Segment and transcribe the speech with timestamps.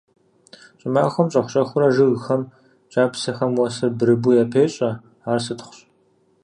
[0.79, 2.41] Щӏымахуэм щӏэх-щӏэхыурэ жыгхэм,
[2.91, 4.89] кӏапсэхэм уэсыр бырыбу япещӏэ,
[5.31, 5.77] ар сытхъущ.